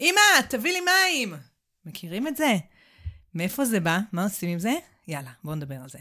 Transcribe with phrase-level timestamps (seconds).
[0.00, 1.34] אמא, תביא לי מים!
[1.84, 2.56] מכירים את זה?
[3.34, 3.98] מאיפה זה בא?
[4.12, 4.72] מה עושים עם זה?
[5.08, 5.98] יאללה, בואו נדבר על זה.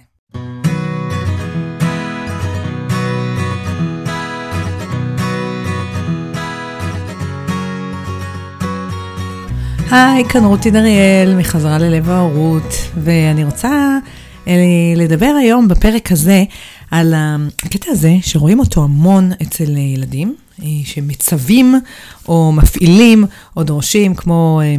[9.91, 12.73] היי, כאן רותי דריאל, מחזרה ללב ההורות,
[13.03, 13.97] ואני רוצה
[14.47, 14.53] אה,
[14.95, 16.43] לדבר היום בפרק הזה
[16.91, 17.13] על
[17.65, 20.44] הקטע הזה שרואים אותו המון אצל ילדים, אה,
[20.83, 21.75] שמצווים
[22.27, 23.25] או מפעילים
[23.57, 24.75] או דורשים, כמו, אה,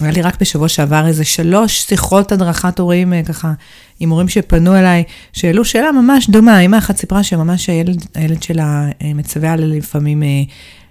[0.00, 3.52] היה לי רק בשבוע שעבר איזה שלוש שיחות הדרכת הורים, ככה,
[4.00, 6.60] עם הורים שפנו אליי, שהעלו שאלה ממש דומה.
[6.60, 10.22] אמא אחת סיפרה שממש הילד, הילד שלה מצווה עליה לפעמים,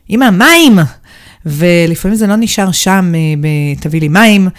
[0.09, 0.80] אמא, מים!
[1.45, 3.13] ולפעמים זה לא נשאר שם,
[3.80, 4.50] תביא לי מים,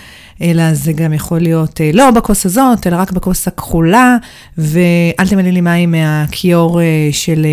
[0.42, 4.16] אלא זה גם יכול להיות לא בכוס הזאת, אלא רק בכוס הכחולה,
[4.58, 6.80] ואל תמלא לי מים מהכיור
[7.12, 7.46] של,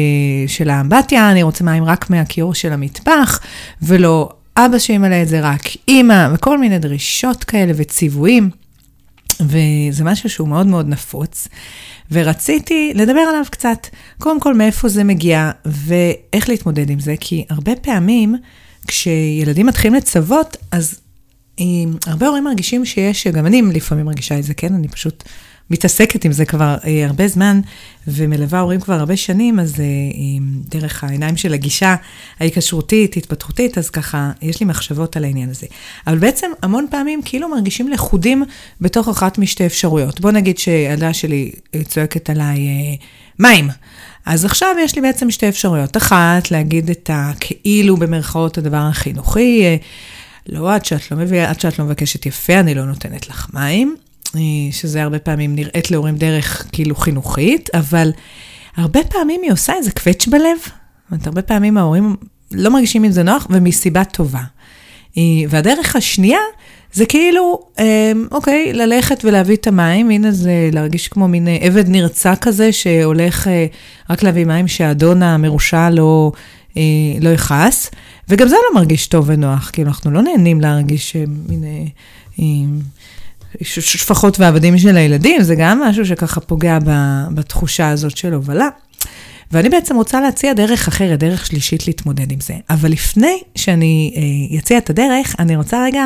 [0.48, 3.40] של האמבטיה, אני רוצה מים רק מהכיור של המטבח,
[3.82, 8.50] ולא אבא שימלא את זה, רק אימא, וכל מיני דרישות כאלה וציוויים.
[9.42, 11.48] וזה משהו שהוא מאוד מאוד נפוץ,
[12.12, 13.88] ורציתי לדבר עליו קצת.
[14.18, 18.36] קודם כל, מאיפה זה מגיע, ואיך להתמודד עם זה, כי הרבה פעמים,
[18.88, 21.00] כשילדים מתחילים לצוות, אז
[22.08, 24.74] הרבה הורים מרגישים שיש, גם אני לפעמים מרגישה את זה, כן?
[24.74, 25.24] אני פשוט
[25.70, 27.60] מתעסקת עם זה כבר אה, הרבה זמן,
[28.08, 29.86] ומלווה הורים כבר הרבה שנים, אז אה,
[30.70, 31.96] דרך העיניים של הגישה
[32.40, 35.68] ההיקשרותית, התפתחותית, אז ככה, יש לי מחשבות על העניין הזה.
[36.08, 38.44] אבל בעצם המון פעמים כאילו מרגישים לכודים
[38.82, 40.20] בתוך אחת משתי אפשרויות.
[40.20, 42.96] בוא נגיד שהילדה שלי אה, צועקת עליי אה,
[43.40, 43.70] מים.
[44.26, 45.98] אז עכשיו יש לי בעצם שתי אפשרויות.
[45.98, 49.76] אחת, להגיד את הכאילו במרכאות הדבר החינוכי, אה,
[50.50, 53.96] לא, עד שאת לא מביאה, עד שאת לא מבקשת יפה, אני לא נותנת לך מים,
[54.36, 58.12] אה, שזה הרבה פעמים נראית להורים דרך כאילו חינוכית, אבל
[58.76, 60.58] הרבה פעמים היא עושה איזה קווץ' בלב.
[60.64, 62.16] זאת אומרת, הרבה פעמים ההורים
[62.52, 64.44] לא מרגישים עם זה נוח, ומסיבה טובה.
[65.18, 66.40] אה, והדרך השנייה,
[66.94, 67.60] זה כאילו,
[68.32, 73.48] אוקיי, ללכת ולהביא את המים, הנה זה להרגיש כמו מין עבד נרצע כזה, שהולך
[74.10, 76.32] רק להביא מים שהאדון המרושע לא,
[77.22, 77.92] לא יכעס.
[78.30, 81.16] וגם זה לא מרגיש טוב ונוח, כאילו אנחנו לא נהנים להרגיש
[81.50, 81.64] מין
[83.62, 86.78] שפחות ועבדים של הילדים, זה גם משהו שככה פוגע
[87.34, 88.68] בתחושה הזאת של הובלה.
[89.52, 92.54] ואני בעצם רוצה להציע דרך אחרת, דרך שלישית להתמודד עם זה.
[92.70, 96.06] אבל לפני שאני אה, אציע את הדרך, אני רוצה רגע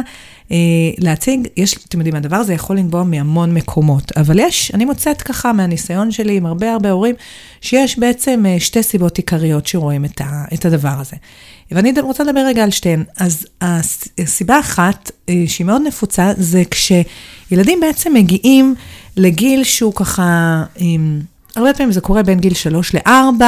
[0.51, 0.57] אה,
[0.97, 5.53] להציג, יש, אתם יודעים, הדבר הזה יכול לנבוע מהמון מקומות, אבל יש, אני מוצאת ככה
[5.53, 7.15] מהניסיון שלי עם הרבה הרבה הורים,
[7.61, 11.15] שיש בעצם אה, שתי סיבות עיקריות שרואים את, ה, את הדבר הזה.
[11.71, 13.03] ואני רוצה לדבר רגע על שתיהן.
[13.17, 13.45] אז
[14.17, 18.75] הסיבה אחת, אה, שהיא מאוד נפוצה, זה כשילדים בעצם מגיעים
[19.17, 20.63] לגיל שהוא ככה...
[21.55, 23.43] הרבה פעמים זה קורה בין גיל 3 ל-4,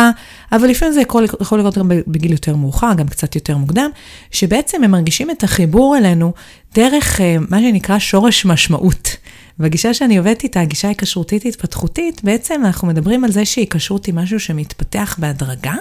[0.52, 3.90] אבל לפעמים זה יכול, יכול לקרות גם בגיל יותר מאוחר, גם קצת יותר מוקדם,
[4.32, 6.34] שבעצם הם מרגישים את החיבור אלינו
[6.74, 9.16] דרך אה, מה שנקרא שורש משמעות.
[9.60, 14.40] והגישה שאני עובדת איתה, הגישה ההיקשרותית התפתחותית, בעצם אנחנו מדברים על זה שהיקשרות היא משהו
[14.40, 15.76] שמתפתח בהדרגה.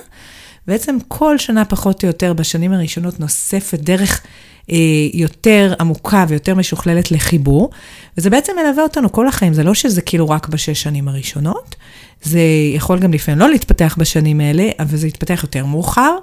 [0.66, 4.20] בעצם כל שנה פחות או יותר בשנים הראשונות נוספת דרך
[4.70, 4.76] אה,
[5.12, 7.70] יותר עמוקה ויותר משוכללת לחיבור,
[8.18, 11.76] וזה בעצם מלווה אותנו כל החיים, זה לא שזה כאילו רק בשש שנים הראשונות,
[12.24, 12.40] זה
[12.74, 16.16] יכול גם לפעמים לא להתפתח בשנים האלה, אבל זה יתפתח יותר מאוחר,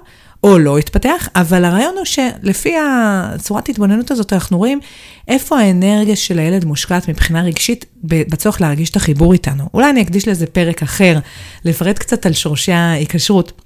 [0.44, 4.80] או לא יתפתח, אבל הרעיון הוא שלפי הצורת התבוננות הזאת, אנחנו רואים
[5.28, 9.64] איפה האנרגיה של הילד מושקעת מבחינה רגשית בצורך להרגיש את החיבור איתנו.
[9.74, 11.18] אולי אני אקדיש לזה פרק אחר,
[11.64, 13.62] לפרט קצת על שורשי ההיקשרות.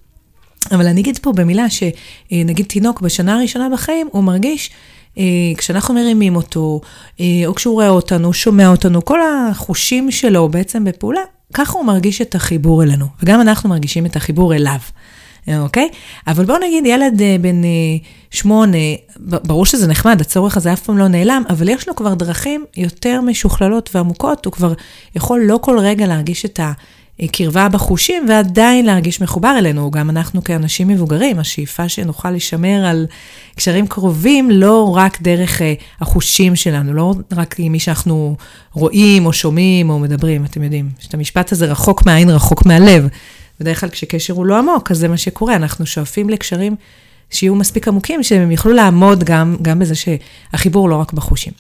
[0.73, 4.71] אבל אני אגיד פה במילה שנגיד תינוק בשנה הראשונה בחיים, הוא מרגיש,
[5.57, 6.81] כשאנחנו מרימים אותו,
[7.21, 11.21] אה, או כשהוא רואה אותנו, שומע אותנו, כל החושים שלו בעצם בפעולה,
[11.55, 14.79] ככה הוא מרגיש את החיבור אלינו, וגם אנחנו מרגישים את החיבור אליו.
[15.59, 15.89] אוקיי?
[16.27, 17.63] אבל בואו נגיד ילד אה, בן
[18.31, 18.79] שמונה,
[19.17, 23.21] ברור שזה נחמד, הצורך הזה אף פעם לא נעלם, אבל יש לו כבר דרכים יותר
[23.21, 24.73] משוכללות ועמוקות, הוא כבר
[25.17, 26.73] יכול לא כל רגע להרגיש את ה...
[27.33, 33.07] קרבה בחושים ועדיין להרגיש מחובר אלינו, גם אנחנו כאנשים מבוגרים, השאיפה שנוכל לשמר על
[33.57, 38.37] קשרים קרובים, לא רק דרך אה, החושים שלנו, לא רק עם מי שאנחנו
[38.73, 43.09] רואים או שומעים או מדברים, אתם יודעים, יש את המשפט הזה רחוק מהעין, רחוק מהלב.
[43.61, 46.77] בדרך כלל כשקשר הוא לא עמוק, אז זה מה שקורה, אנחנו שואפים לקשרים
[47.31, 51.53] שיהיו מספיק עמוקים, שהם יוכלו לעמוד גם, גם בזה שהחיבור לא רק בחושים.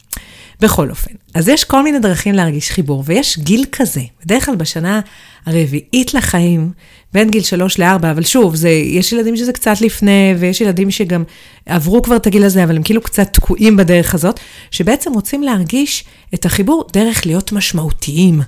[0.60, 5.00] בכל אופן, אז יש כל מיני דרכים להרגיש חיבור, ויש גיל כזה, בדרך כלל בשנה
[5.46, 6.72] הרביעית לחיים,
[7.16, 11.24] בין גיל שלוש לארבע, אבל שוב, זה, יש ילדים שזה קצת לפני, ויש ילדים שגם
[11.66, 14.40] עברו כבר את הגיל הזה, אבל הם כאילו קצת תקועים בדרך הזאת,
[14.70, 16.04] שבעצם רוצים להרגיש
[16.34, 18.40] את החיבור דרך להיות משמעותיים.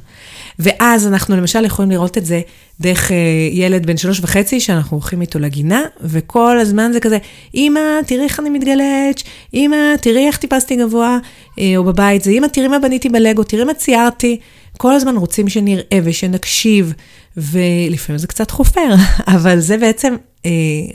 [0.58, 2.40] ואז אנחנו למשל יכולים לראות את זה
[2.80, 3.16] דרך אה,
[3.52, 7.18] ילד בן שלוש וחצי, שאנחנו הולכים איתו לגינה, וכל הזמן זה כזה,
[7.54, 9.22] אמא, תראי איך אני מתגלץ',
[9.54, 11.18] אמא, תראי איך טיפסתי גבוה,
[11.58, 14.38] אה, או בבית זה, אמא, תראי מה בניתי בלגו, תראי מה ציירתי.
[14.76, 16.92] כל הזמן רוצים שנראה ושנקשיב,
[17.38, 18.94] ולפעמים זה קצת חופר,
[19.36, 20.50] אבל זה בעצם, אה,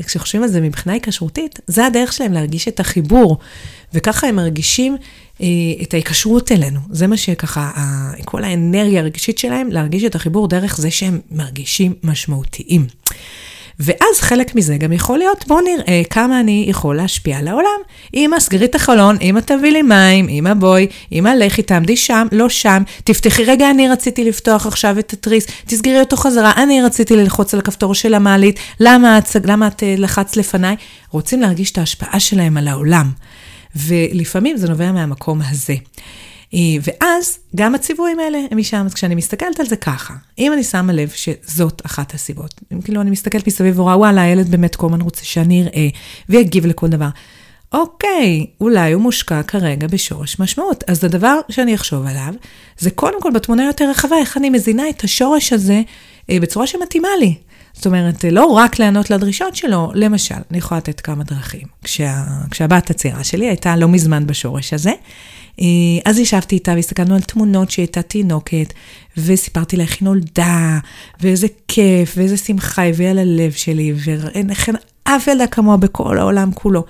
[0.05, 3.37] כשחושבים על זה מבחינה היקשרותית, זה הדרך שלהם להרגיש את החיבור,
[3.93, 4.97] וככה הם מרגישים
[5.41, 5.47] אה,
[5.81, 6.79] את ההיקשרות אלינו.
[6.89, 7.71] זה מה שככה,
[8.25, 12.87] כל האנרגיה הרגשית שלהם, להרגיש את החיבור דרך זה שהם מרגישים משמעותיים.
[13.79, 17.79] ואז חלק מזה גם יכול להיות, בואו נראה כמה אני יכול להשפיע על העולם.
[18.13, 22.49] אמא, סגרי את החלון, אמא תביא לי מים, אמא בואי, אמא לכי, תעמדי שם, לא
[22.49, 27.53] שם, תפתחי רגע, אני רציתי לפתוח עכשיו את התריס, תסגרי אותו חזרה, אני רציתי ללחוץ
[27.53, 30.75] על הכפתור של המעלית, למה את, למה את אה, לחצת לפניי?
[31.11, 33.11] רוצים להרגיש את ההשפעה שלהם על העולם.
[33.75, 35.75] ולפעמים זה נובע מהמקום הזה.
[36.53, 40.63] אה, ואז גם הציוויים האלה הם משם, אז כשאני מסתכלת על זה ככה, אם אני
[40.63, 44.87] שמה לב שזאת אחת הסיבות, אם כאילו אני מסתכלת מסביב ורואה, וואלה, הילד באמת כל
[44.87, 45.87] הזמן רוצה שאני אראה
[46.29, 47.09] ויגיב לכל דבר.
[47.73, 50.83] אוקיי, אולי הוא מושקע כרגע בשורש משמעות.
[50.87, 52.33] אז הדבר שאני אחשוב עליו,
[52.79, 55.81] זה קודם כל בתמונה יותר רחבה, איך אני מזינה את השורש הזה
[56.29, 57.35] אה, בצורה שמתאימה לי.
[57.73, 61.67] זאת אומרת, לא רק לענות לדרישות שלו, למשל, אני יכולה לתת כמה דרכים.
[61.83, 64.95] כשה, כשהבת הצעירה שלי הייתה לא מזמן בשורש הזה, אה,
[66.05, 68.73] אז ישבתי איתה והסתכלנו על תמונות שהייתה תינוקת,
[69.17, 70.79] וסיפרתי לה איך היא נולדה,
[71.21, 74.49] ואיזה כיף, ואיזה שמחה הביאה ללב שלי, ואין
[75.03, 76.85] אף ילדה כמוה בכל העולם כולו.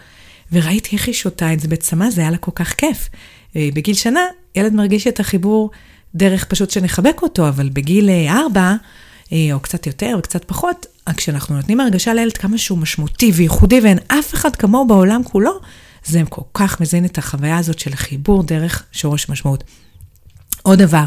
[0.52, 3.10] וראיתי איך היא שותה את זה בצמא, זה היה לה כל כך כיף.
[3.56, 4.22] אה, בגיל שנה,
[4.56, 5.72] ילד מרגיש את החיבור
[6.16, 8.76] דרך פשוט שנחבק אותו, אבל בגיל אה, ארבע,
[9.54, 10.86] או קצת יותר וקצת פחות,
[11.18, 15.60] כשאנחנו נותנים הרגשה לילד כמה שהוא משמעותי וייחודי ואין אף אחד כמוהו בעולם כולו,
[16.06, 19.64] זה כל כך מזין את החוויה הזאת של חיבור דרך שורש משמעות.
[20.64, 21.04] עוד דבר,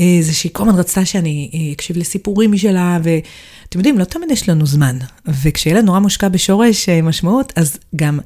[0.00, 4.30] אה, זה שהיא כל הזמן רצתה שאני אה, אקשיב לסיפורים משלה, ואתם יודעים, לא תמיד
[4.30, 4.98] יש לנו זמן.
[5.42, 8.18] וכשילד נורא מושקע בשורש אה, משמעות, אז גם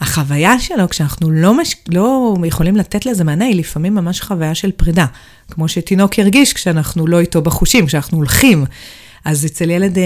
[0.00, 1.76] החוויה שלו, כשאנחנו לא, מש...
[1.88, 5.06] לא יכולים לתת לזה מענה, היא לפעמים ממש חוויה של פרידה.
[5.50, 8.64] כמו שתינוק ירגיש כשאנחנו לא איתו בחושים, כשאנחנו הולכים.
[9.24, 10.02] אז אצל ילד אה,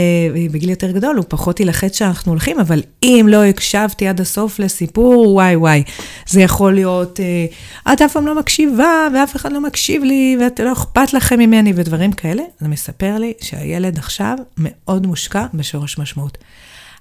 [0.53, 5.33] בגיל יותר גדול, הוא פחות יילחץ שאנחנו הולכים, אבל אם לא הקשבתי עד הסוף לסיפור,
[5.35, 5.83] וואי וואי,
[6.29, 10.61] זה יכול להיות, אה, את אף פעם לא מקשיבה, ואף אחד לא מקשיב לי, ואת
[10.61, 12.43] לא אכפת לכם ממני, ודברים כאלה.
[12.61, 16.39] זה מספר לי שהילד עכשיו מאוד מושקע בשורש משמעות.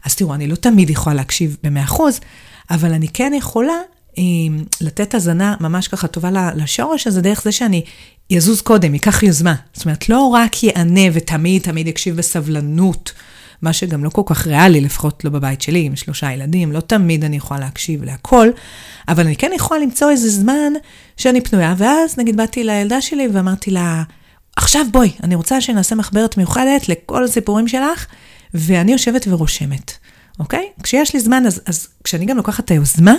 [0.05, 2.01] אז תראו, אני לא תמיד יכולה להקשיב ב-100%,
[2.71, 3.73] אבל אני כן יכולה
[4.81, 7.83] לתת הזנה ממש ככה טובה לשורש הזה, דרך זה שאני
[8.29, 9.55] יזוז קודם, ייקח יוזמה.
[9.73, 13.13] זאת אומרת, לא רק יענה ותמיד תמיד יקשיב בסבלנות,
[13.61, 17.23] מה שגם לא כל כך ריאלי, לפחות לא בבית שלי, עם שלושה ילדים, לא תמיד
[17.23, 18.47] אני יכולה להקשיב להכל,
[19.07, 20.73] אבל אני כן יכולה למצוא איזה זמן
[21.17, 24.03] שאני פנויה, ואז נגיד באתי לילדה שלי ואמרתי לה,
[24.55, 28.05] עכשיו בואי, אני רוצה שנעשה מחברת מיוחדת לכל הסיפורים שלך,
[28.53, 29.91] ואני יושבת ורושמת,
[30.39, 30.69] אוקיי?
[30.83, 33.13] כשיש לי זמן, אז, אז כשאני גם לוקחת את היוזמה,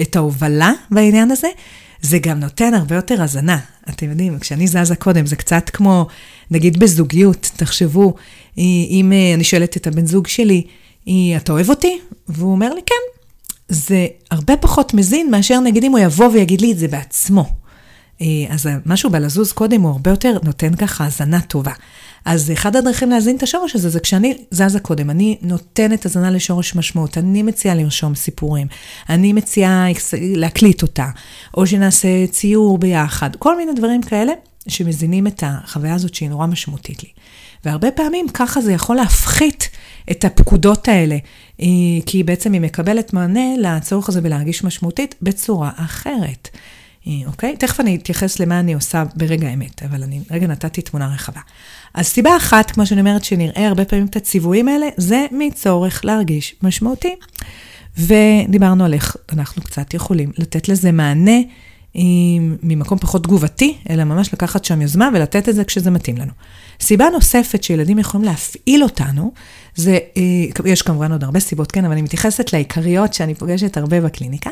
[0.00, 1.48] את ההובלה בעניין הזה,
[2.00, 3.58] זה גם נותן הרבה יותר הזנה.
[3.88, 6.06] אתם יודעים, כשאני זזה קודם, זה קצת כמו,
[6.50, 8.14] נגיד בזוגיות, תחשבו,
[8.58, 10.62] אם אה, אני שואלת את הבן זוג שלי,
[11.36, 11.98] אתה אוהב אותי?
[12.28, 13.16] והוא אומר לי, כן.
[13.68, 17.52] זה הרבה פחות מזין מאשר נגיד אם הוא יבוא ויגיד לי את זה בעצמו.
[18.20, 21.72] אה, אז משהו בלזוז קודם הוא הרבה יותר נותן ככה האזנה טובה.
[22.26, 26.74] אז אחד הדרכים להזין את השורש הזה זה כשאני זזה קודם, אני נותנת הזנה לשורש
[26.74, 28.66] משמעות, אני מציעה לרשום סיפורים,
[29.08, 29.86] אני מציעה
[30.20, 31.06] להקליט אותה,
[31.56, 34.32] או שנעשה ציור ביחד, כל מיני דברים כאלה
[34.68, 37.08] שמזינים את החוויה הזאת שהיא נורא משמעותית לי.
[37.64, 39.70] והרבה פעמים ככה זה יכול להפחית
[40.10, 41.16] את הפקודות האלה,
[41.60, 41.66] אה,
[42.06, 46.48] כי בעצם היא מקבלת מענה לצורך הזה בלהרגיש משמעותית בצורה אחרת.
[47.06, 47.56] אה, אוקיי?
[47.56, 51.40] תכף אני אתייחס למה אני עושה ברגע האמת, אבל אני רגע נתתי תמונה רחבה.
[51.94, 56.54] אז סיבה אחת, כמו שאני אומרת, שנראה הרבה פעמים את הציוויים האלה, זה מצורך להרגיש
[56.62, 57.14] משמעותי.
[57.98, 61.40] ודיברנו על איך אנחנו קצת יכולים לתת לזה מענה
[61.94, 66.32] עם, ממקום פחות תגובתי, אלא ממש לקחת שם יוזמה ולתת את זה כשזה מתאים לנו.
[66.80, 69.32] סיבה נוספת שילדים יכולים להפעיל אותנו,
[69.74, 70.22] זה, אה,
[70.64, 74.50] יש כמובן עוד הרבה סיבות, כן, אבל אני מתייחסת לעיקריות שאני פוגשת הרבה בקליניקה.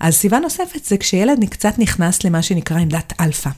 [0.00, 3.50] אז סיבה נוספת זה כשילד קצת נכנס למה שנקרא עמדת אלפא.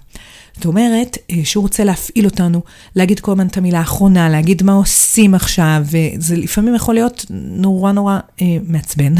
[0.56, 2.62] זאת אומרת, אה, שהוא רוצה להפעיל אותנו,
[2.97, 7.92] להגיד כל הזמן את המילה האחרונה, להגיד מה עושים עכשיו, וזה לפעמים יכול להיות נורא
[7.92, 9.14] נורא אה, מעצבן.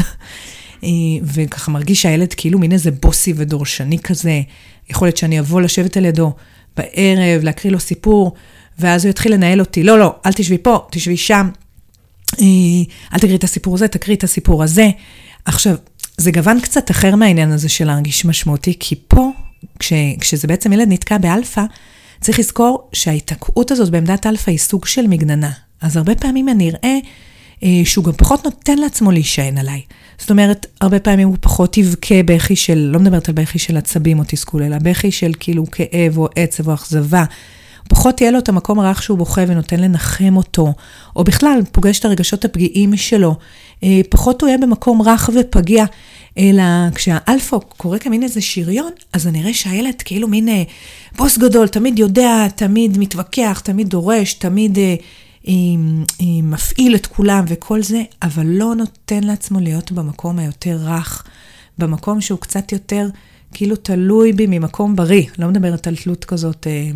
[0.83, 0.89] אה,
[1.23, 4.41] וככה מרגיש שהילד כאילו מין איזה bossy ודורשני כזה.
[4.89, 6.33] יכול להיות שאני אבוא לשבת על ידו
[6.77, 8.33] בערב, להקריא לו סיפור,
[8.79, 9.83] ואז הוא יתחיל לנהל אותי.
[9.83, 11.49] לא, לא, אל תשבי פה, תשבי שם.
[13.13, 14.89] אל תקריא את הסיפור הזה, תקריא את הסיפור הזה.
[15.45, 15.75] עכשיו,
[16.21, 19.29] זה גוון קצת אחר מהעניין הזה של להרגיש משמעותי, כי פה,
[19.79, 21.63] כש, כשזה בעצם ילד נתקע באלפא,
[22.21, 25.51] צריך לזכור שההיתקעות הזאת בעמדת אלפא היא סוג של מגננה.
[25.81, 26.97] אז הרבה פעמים אני אראה
[27.63, 29.81] אה, שהוא גם פחות נותן לעצמו להישען עליי.
[30.17, 34.19] זאת אומרת, הרבה פעמים הוא פחות יבכה בכי של, לא מדברת על בכי של עצבים
[34.19, 37.23] או תסכול, אלא בכי של כאילו כאב או עצב או אכזבה.
[37.89, 40.73] פחות יהיה לו את המקום הרך שהוא בוכה ונותן לנחם אותו,
[41.15, 43.35] או בכלל פוגש את הרגשות הפגיעים שלו.
[43.83, 45.85] אה, פחות הוא יהיה במקום רך ופגיע,
[46.37, 46.63] אלא
[46.95, 50.63] כשהאלפא קורא כמין איזה שריון, אז אני אראה שהילד כאילו מין אה,
[51.17, 54.95] בוס גדול, תמיד יודע, תמיד מתווכח, תמיד דורש, תמיד אה,
[55.47, 55.53] אה,
[56.21, 61.23] אה, מפעיל את כולם וכל זה, אבל לא נותן לעצמו להיות במקום היותר רך,
[61.77, 63.07] במקום שהוא קצת יותר
[63.53, 65.23] כאילו תלוי בי ממקום בריא.
[65.37, 66.67] לא מדברת על תלות כזאת.
[66.67, 66.91] אה,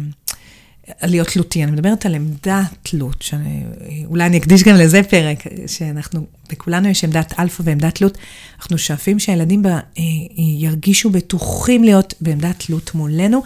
[1.04, 6.90] להיות תלותי, אני מדברת על עמדת תלות, שאולי אני אקדיש גם לזה פרק, שאנחנו, בכולנו
[6.90, 8.18] יש עמדת אלפא ועמדת תלות,
[8.60, 10.04] אנחנו שואפים שהילדים בה, אה,
[10.38, 13.44] ירגישו בטוחים להיות בעמדת תלות מולנו,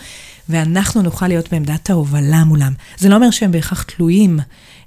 [0.49, 2.73] ואנחנו נוכל להיות בעמדת ההובלה מולם.
[2.97, 4.39] זה לא אומר שהם בהכרח תלויים,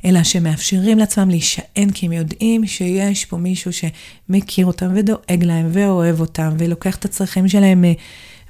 [0.04, 6.20] אלא שמאפשרים לעצמם להישען, כי הם יודעים שיש פה מישהו שמכיר אותם ודואג להם ואוהב
[6.20, 7.84] אותם, ולוקח את הצרכים שלהם.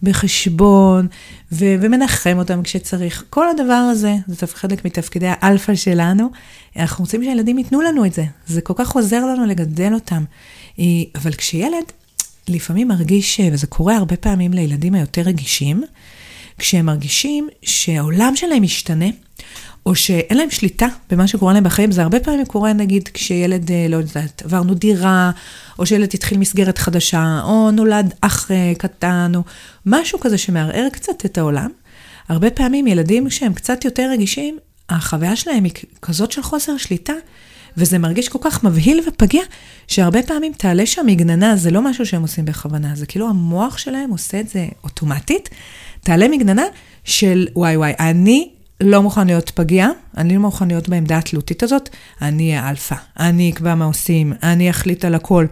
[0.02, 1.06] בחשבון,
[1.52, 3.24] ו- ומנחם אותם כשצריך.
[3.30, 6.30] כל הדבר הזה, זה חלק מתפקידי האלפא שלנו.
[6.76, 8.24] אנחנו רוצים שהילדים ייתנו לנו את זה.
[8.46, 10.24] זה כל כך עוזר לנו לגדל אותם.
[10.78, 11.84] אה, אבל כשילד
[12.48, 15.82] לפעמים מרגיש, וזה קורה הרבה פעמים לילדים היותר רגישים,
[16.58, 19.06] כשהם מרגישים שהעולם שלהם משתנה,
[19.86, 21.92] או שאין להם שליטה במה שקורה להם בחיים.
[21.92, 25.30] זה הרבה פעמים קורה, נגיד, כשילד, אה, לא יודעת, עברנו דירה,
[25.78, 29.40] או שילד התחיל מסגרת חדשה, או נולד אח אה, קטן, או
[29.86, 31.70] משהו כזה שמערער קצת את העולם.
[32.28, 34.58] הרבה פעמים ילדים שהם קצת יותר רגישים,
[34.88, 35.72] החוויה שלהם היא
[36.02, 37.12] כזאת של חוסר שליטה,
[37.76, 39.42] וזה מרגיש כל כך מבהיל ופגיע,
[39.88, 44.10] שהרבה פעמים תעלה שם מגננה, זה לא משהו שהם עושים בכוונה, זה כאילו המוח שלהם
[44.10, 45.48] עושה את זה אוטומטית.
[46.00, 46.64] תעלה מגננה
[47.04, 48.48] של וואי וואי, אני
[48.82, 51.88] לא מוכן להיות פגיע, אני לא מוכן להיות בעמדה התלותית הזאת,
[52.22, 55.46] אני אהיה אלפא, אני אקבע מה עושים, אני אחליט על הכל.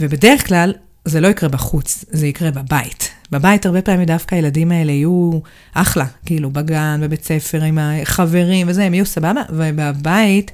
[0.00, 0.72] ובדרך כלל,
[1.04, 3.10] זה לא יקרה בחוץ, זה יקרה בבית.
[3.30, 5.30] בבית הרבה פעמים דווקא הילדים האלה יהיו
[5.74, 10.50] אחלה, כאילו בגן, בבית ספר, עם החברים וזה, הם יהיו סבבה, ובבית,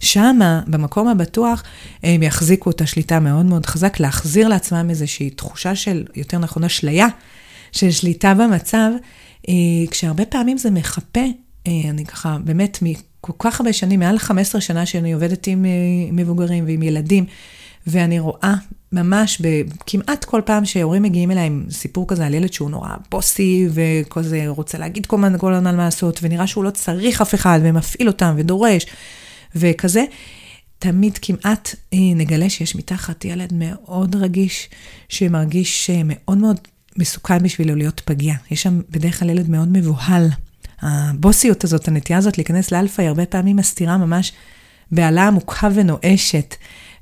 [0.00, 1.62] שמה, במקום הבטוח,
[2.02, 7.06] הם יחזיקו את השליטה מאוד מאוד חזק, להחזיר לעצמם איזושהי תחושה של, יותר נכון, אשליה,
[7.72, 8.90] של שליטה במצב,
[9.48, 9.54] אה,
[9.90, 11.24] כשהרבה פעמים זה מחפה
[11.66, 15.70] אני ככה, באמת, מכל כך הרבה שנים, מעל 15 שנה שאני עובדת עם אה,
[16.12, 17.24] מבוגרים ועם ילדים,
[17.86, 18.54] ואני רואה
[18.92, 19.42] ממש
[19.86, 24.42] כמעט כל פעם שהורים מגיעים אליי עם סיפור כזה על ילד שהוא נורא בוסי, וכזה
[24.46, 28.08] רוצה להגיד כל הזמן כל הזמן מה לעשות, ונראה שהוא לא צריך אף אחד, ומפעיל
[28.08, 28.86] אותם, ודורש,
[29.56, 30.04] וכזה.
[30.78, 34.68] תמיד כמעט אה, נגלה שיש מתחת ילד מאוד רגיש,
[35.08, 36.60] שמרגיש מאוד מאוד
[36.98, 38.34] מסוכן בשבילו להיות פגיע.
[38.50, 40.28] יש שם בדרך כלל ילד מאוד מבוהל.
[40.86, 44.32] הבוסיות הזאת, הנטייה הזאת להיכנס לאלפא, היא הרבה פעמים מסתירה ממש
[44.92, 46.54] בעלה עמוקה ונואשת.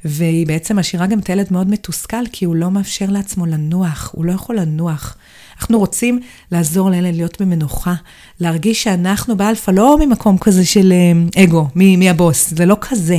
[0.05, 4.25] והיא בעצם משאירה גם את הילד מאוד מתוסכל, כי הוא לא מאפשר לעצמו לנוח, הוא
[4.25, 5.17] לא יכול לנוח.
[5.61, 6.21] אנחנו רוצים
[6.53, 7.95] לעזור לילד להיות במנוחה,
[8.41, 13.19] להרגיש שאנחנו באלפא לא ממקום כזה של אה, אגו, מי, מי הבוס, זה לא כזה.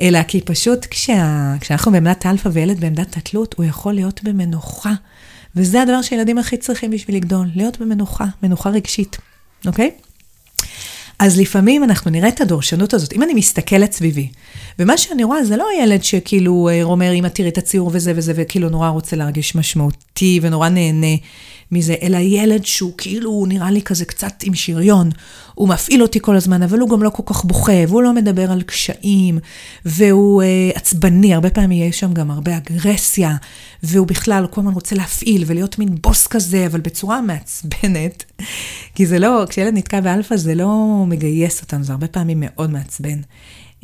[0.00, 4.92] אלא כי פשוט כשה, כשאנחנו בעמדת אלפא וילד בעמדת התלות, הוא יכול להיות במנוחה.
[5.56, 9.18] וזה הדבר שילדים הכי צריכים בשביל לגדול, להיות במנוחה, מנוחה רגשית.
[9.66, 9.90] אוקיי?
[11.18, 13.12] אז לפעמים אנחנו נראה את הדורשנות הזאת.
[13.12, 14.28] אם אני מסתכלת סביבי,
[14.78, 18.32] ומה שאני רואה זה לא ילד שכאילו אה, אומר, אמא תראי את הציור וזה וזה,
[18.36, 21.16] וכאילו נורא רוצה להרגיש משמעותי ונורא נהנה
[21.72, 25.10] מזה, אלא ילד שהוא כאילו, הוא נראה לי כזה קצת עם שריון.
[25.54, 28.52] הוא מפעיל אותי כל הזמן, אבל הוא גם לא כל כך בוכה, והוא לא מדבר
[28.52, 29.38] על קשיים,
[29.84, 33.36] והוא אה, עצבני, הרבה פעמים יש שם גם הרבה אגרסיה,
[33.82, 38.24] והוא בכלל כל הזמן רוצה להפעיל ולהיות מין בוס כזה, אבל בצורה מעצבנת.
[38.94, 43.20] כי זה לא, כשילד נתקע באלפא זה לא מגייס אותנו, זה הרבה פעמים מאוד מעצבן.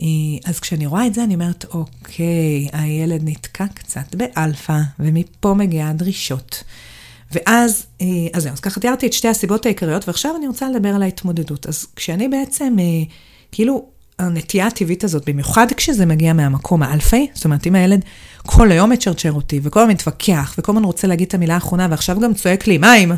[0.03, 0.07] אה,
[0.45, 6.65] אז כשאני רואה את זה, אני אומרת, אוקיי, הילד נתקע קצת באלפא, ומפה מגיעה הדרישות.
[7.33, 10.89] ואז, אה, אז זהו, אז ככה תיארתי את שתי הסיבות העיקריות, ועכשיו אני רוצה לדבר
[10.89, 11.67] על ההתמודדות.
[11.67, 12.85] אז כשאני בעצם, אה,
[13.53, 13.87] כאילו,
[14.19, 18.05] הנטייה הטבעית הזאת, במיוחד כשזה מגיע מהמקום האלפי, זאת אומרת, אם הילד
[18.47, 22.21] כל היום מצ'רצ'ר אותי, וכל היום מתווכח, וכל הזמן רוצה להגיד את המילה האחרונה, ועכשיו
[22.21, 23.13] גם צועק לי, מים,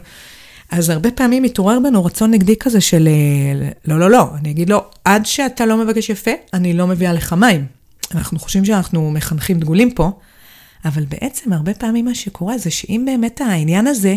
[0.71, 4.71] אז הרבה פעמים מתעורר בנו רצון נגדי כזה של, אה, לא, לא, לא, אני אגיד
[4.71, 7.67] לו, עד שאתה לא מבקש יפה, אני לא מביאה לך מים.
[8.15, 10.11] אנחנו חושבים שאנחנו מחנכים דגולים פה,
[10.85, 14.17] אבל בעצם הרבה פעמים מה שקורה זה שאם באמת העניין הזה,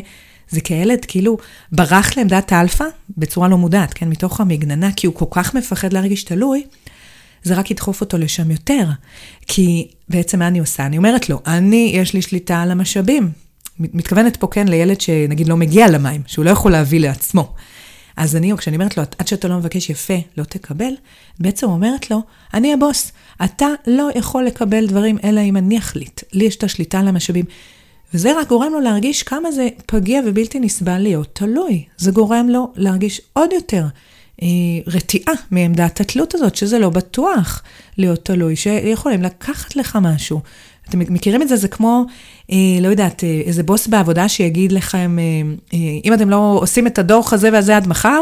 [0.50, 1.38] זה כי הילד כאילו
[1.72, 2.86] ברח לעמדת האלפא
[3.18, 6.64] בצורה לא מודעת, כן, מתוך המגננה, כי הוא כל כך מפחד להרגיש תלוי,
[7.44, 8.88] זה רק ידחוף אותו לשם יותר.
[9.48, 10.86] כי בעצם מה אני עושה?
[10.86, 13.32] אני אומרת לו, אני, יש לי שליטה על המשאבים.
[13.80, 17.54] מתכוונת פה כן לילד שנגיד לא מגיע למים, שהוא לא יכול להביא לעצמו.
[18.18, 20.94] אז אני, כשאני אומרת לו, עד שאתה לא מבקש יפה, לא תקבל,
[21.40, 22.22] בעצם אומרת לו,
[22.54, 23.12] אני הבוס,
[23.44, 26.22] אתה לא יכול לקבל דברים אלא אם אני אחליט.
[26.34, 27.46] לי יש את השליטה על המשאבים.
[28.14, 31.84] וזה רק גורם לו להרגיש כמה זה פגיע ובלתי נסבל להיות תלוי.
[31.98, 33.86] זה גורם לו להרגיש עוד יותר
[34.42, 34.48] אה,
[34.88, 37.64] רתיעה מעמדת התלות הזאת, שזה לא בטוח
[37.98, 40.42] להיות תלוי, שיכולים לקחת לך משהו.
[40.90, 41.56] אתם מכירים את זה?
[41.56, 42.06] זה כמו,
[42.52, 45.24] אה, לא יודעת, אה, איזה בוס בעבודה שיגיד לכם, אה,
[45.74, 48.22] אה, אם אתם לא עושים את הדוח הזה והזה עד מחר,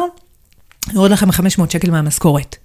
[0.93, 2.55] יורד לכם 500 שקל מהמשכורת.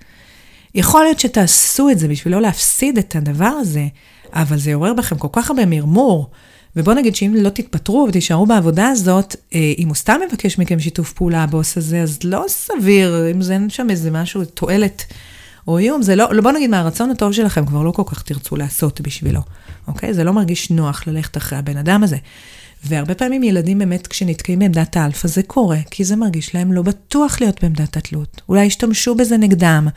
[0.76, 3.86] יכול להיות שתעשו את זה בשביל לא להפסיד את הדבר הזה,
[4.32, 6.30] אבל זה יעורר בכם כל כך הרבה מרמור.
[6.76, 11.12] ובואו נגיד שאם לא תתפטרו ותישארו בעבודה הזאת, אה, אם הוא סתם מבקש מכם שיתוף
[11.12, 15.04] פעולה, הבוס הזה, אז לא סביר, אם זה אין שם איזה משהו, תועלת
[15.68, 18.56] או איום, זה לא, לא בוא נגיד מהרצון הטוב שלכם כבר לא כל כך תרצו
[18.56, 19.40] לעשות בשבילו,
[19.88, 20.14] אוקיי?
[20.14, 22.16] זה לא מרגיש נוח ללכת אחרי הבן אדם הזה.
[22.84, 27.40] והרבה פעמים ילדים באמת, כשנתקעים בעמדת האלפא, זה קורה, כי זה מרגיש להם לא בטוח
[27.40, 28.42] להיות בעמדת התלות.
[28.48, 29.88] אולי ישתמשו בזה נגדם,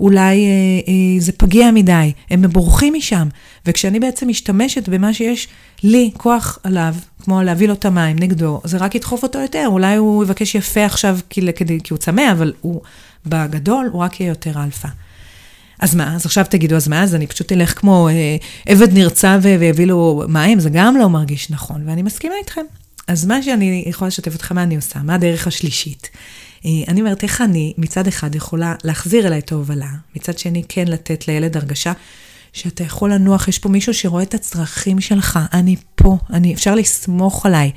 [0.00, 0.50] אולי אה,
[0.88, 3.28] אה, זה פגיע מדי, הם בורחים משם.
[3.66, 5.48] וכשאני בעצם משתמשת במה שיש
[5.82, 9.64] לי כוח עליו, כמו להביא לו את המים נגדו, זה רק ידחוף אותו יותר.
[9.66, 12.80] אולי הוא יבקש יפה עכשיו כי, כי, כי הוא צמא, אבל הוא,
[13.26, 14.88] בגדול, הוא רק יהיה יותר אלפא.
[15.80, 19.38] אז מה, אז עכשיו תגידו, אז מה, אז אני פשוט אלך כמו אה, עבד נרצע
[19.42, 22.64] ויביא לו מים, זה גם לא מרגיש נכון, ואני מסכימה איתכם.
[23.06, 24.98] אז מה שאני יכולה לשתף אתכם, מה אני עושה?
[24.98, 26.10] מה הדרך השלישית?
[26.64, 30.88] אה, אני אומרת, איך אני מצד אחד יכולה להחזיר אליי את ההובלה, מצד שני כן
[30.88, 31.92] לתת לילד הרגשה
[32.52, 37.46] שאתה יכול לנוח, יש פה מישהו שרואה את הצרכים שלך, אני פה, אני, אפשר לסמוך
[37.46, 37.70] עליי.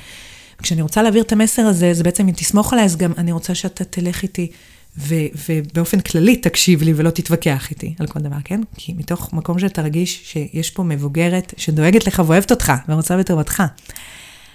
[0.63, 3.55] כשאני רוצה להעביר את המסר הזה, זה בעצם אם תסמוך עליי, אז גם אני רוצה
[3.55, 4.51] שאתה תלך איתי
[4.97, 8.61] ו- ובאופן כללי תקשיב לי ולא תתווכח איתי על כל דבר, כן?
[8.77, 13.63] כי מתוך מקום שאתה רגיש שיש פה מבוגרת שדואגת לך ואוהבת אותך ורוצה בטובתך.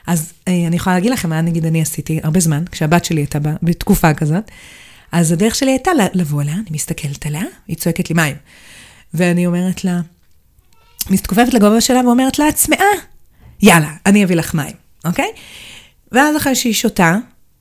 [0.06, 3.38] אז אה, אני יכולה להגיד לכם מה נגיד אני עשיתי הרבה זמן, כשהבת שלי הייתה
[3.62, 4.50] בתקופה כזאת,
[5.12, 8.36] אז הדרך שלי הייתה לבוא אליה, אני מסתכלת עליה, היא צועקת לי מים.
[9.14, 10.00] ואני אומרת לה,
[11.10, 12.86] מסתכופפת לגובה שלה ואומרת לה, את צמאה,
[13.62, 15.28] יאללה, אני אביא לך מים, אוקיי?
[16.12, 17.16] ואז אחרי שהיא שותה,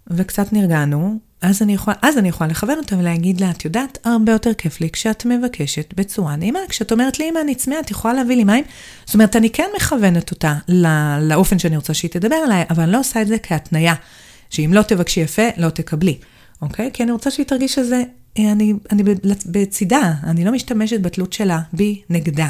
[0.08, 4.32] וקצת נרגענו, אז אני, יכולה, אז אני יכולה לכוון אותה ולהגיד לה, את יודעת, הרבה
[4.32, 6.60] יותר כיף לי כשאת מבקשת בצורה נעימה.
[6.70, 8.64] כשאת אומרת לי, אמא, אני צמאה, את יכולה להביא לי מים?
[9.06, 10.90] זאת אומרת, אני כן מכוונת אותה לא,
[11.22, 13.94] לאופן שאני רוצה שהיא תדבר אליי, אבל אני לא עושה את זה כהתניה,
[14.50, 16.18] שאם לא תבקשי יפה, לא תקבלי,
[16.62, 16.90] אוקיי?
[16.94, 18.04] כי אני רוצה שהיא תרגיש שזה,
[18.40, 19.04] אני, אני
[19.46, 22.50] בצידה, אני לא משתמשת בתלות שלה בי נגדה,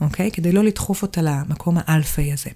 [0.00, 0.30] אוקיי?
[0.30, 2.50] כדי לא לדחוף אותה למקום האלפאי הזה.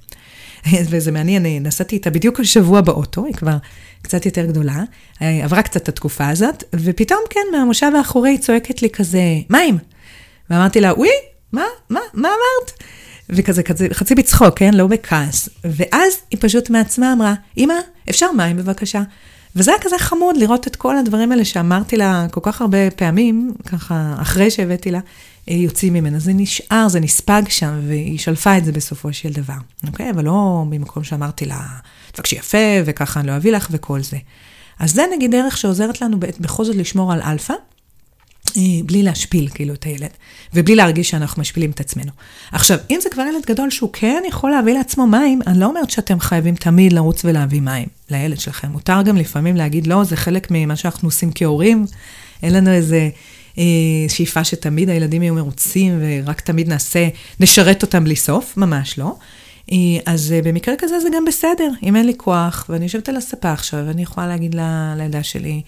[0.90, 3.56] וזה מעניין, נסעתי איתה בדיוק השבוע באוטו, היא כבר
[4.02, 4.82] קצת יותר גדולה,
[5.20, 9.78] עברה קצת את התקופה הזאת, ופתאום כן, מהמושב האחורי היא צועקת לי כזה, מים.
[10.50, 11.10] ואמרתי לה, וואי,
[11.52, 12.82] מה, מה, מה אמרת?
[13.30, 14.74] וכזה, כזה, חצי בצחוק, כן?
[14.74, 15.48] לא בכעס.
[15.64, 17.74] ואז היא פשוט מעצמה אמרה, אמא,
[18.10, 19.02] אפשר מים בבקשה?
[19.56, 23.52] וזה היה כזה חמוד לראות את כל הדברים האלה שאמרתי לה כל כך הרבה פעמים,
[23.66, 25.00] ככה, אחרי שהבאתי לה,
[25.48, 26.18] אה, יוצאים ממנה.
[26.18, 29.54] זה נשאר, זה נספג שם, והיא שלפה את זה בסופו של דבר,
[29.86, 30.10] אוקיי?
[30.10, 31.60] אבל לא ממקום שאמרתי לה,
[32.12, 34.16] תבקשי יפה, וככה אני לא אביא לך, וכל זה.
[34.78, 37.54] אז זה נגיד דרך שעוזרת לנו בכל זאת לשמור על אלפא,
[38.56, 40.10] אה, בלי להשפיל כאילו את הילד,
[40.54, 42.10] ובלי להרגיש שאנחנו משפילים את עצמנו.
[42.52, 45.90] עכשיו, אם זה כבר ילד גדול שהוא כן יכול להביא לעצמו מים, אני לא אומרת
[45.90, 48.68] שאתם חייבים תמיד לרוץ ולהביא מים לילד שלכם.
[48.68, 51.86] מותר גם לפעמים להגיד, לא, זה חלק ממה שאנחנו עושים כהורים,
[52.42, 53.08] אין לנו איזה
[53.58, 53.64] אה,
[54.08, 57.08] שאיפה שתמיד הילדים יהיו מרוצים ורק תמיד נעשה,
[57.40, 59.14] נשרת אותם בלי סוף, ממש לא.
[59.72, 63.16] אה, אז אה, במקרה כזה זה גם בסדר, אם אין לי כוח, ואני יושבת על
[63.16, 64.56] הספה עכשיו, ואני יכולה להגיד
[64.96, 65.62] לילדה שלי,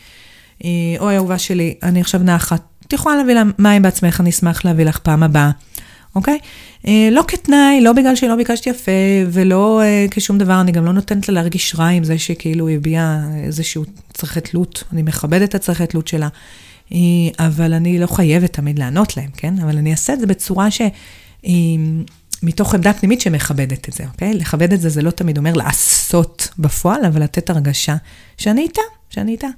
[0.98, 4.84] אוי, אהובה שלי, אני עכשיו נחה, את יכולה להביא לה מים בעצמך, אני אשמח להביא
[4.84, 5.50] לך פעם הבאה,
[6.14, 6.38] אוקיי?
[7.10, 8.92] לא כתנאי, לא בגלל שלא ביקשתי יפה,
[9.32, 13.20] ולא כשום דבר, אני גם לא נותנת לה להרגיש רע עם זה שכאילו היא הביעה
[13.44, 16.28] איזשהו צרכי תלות, אני מכבדת את הצרכי תלות שלה.
[17.38, 19.54] אבל אני לא חייבת תמיד לענות להם, כן?
[19.58, 20.80] אבל אני אעשה את זה בצורה ש...
[22.44, 24.34] מתוך עמדה פנימית שמכבדת את זה, אוקיי?
[24.34, 27.96] לכבד את זה, זה לא תמיד אומר לעשות בפועל, אבל לתת הרגשה
[28.38, 29.48] שאני איתה, שאני איתה.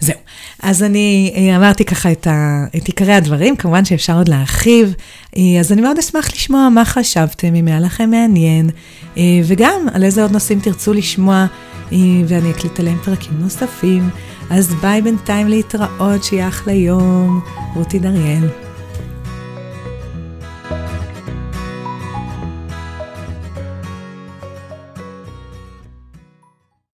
[0.00, 0.16] זהו.
[0.62, 4.94] אז אני אה, אמרתי ככה את, ה, את עיקרי הדברים, כמובן שאפשר עוד להרחיב,
[5.36, 8.70] אה, אז אני מאוד אשמח לשמוע מה חשבתם, אם היה לכם מעניין,
[9.16, 11.46] אה, וגם על איזה עוד נושאים תרצו לשמוע,
[12.26, 14.10] ואני אקליט עליהם פרקים נוספים.
[14.50, 17.40] אז ביי בינתיים להתראות, שיהיה אחלה יום.
[17.74, 18.67] רותי דריאל.